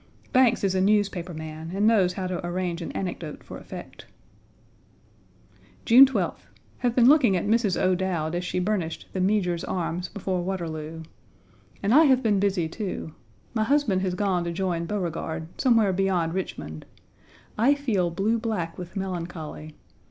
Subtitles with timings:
[0.33, 4.07] Banks is a newspaper man and knows how to arrange an anecdote for effect.
[5.85, 6.47] June 12th.
[6.79, 7.79] Have been looking at Mrs.
[7.79, 11.03] O'Dowd as she burnished the "Meejor's arrms" before Waterloo.
[11.83, 13.13] And I have been busy, too.
[13.53, 16.87] My husband has gone to join Beauregard, somewhere beyond Richmond.
[17.55, 19.75] I feel blue black with melancholy.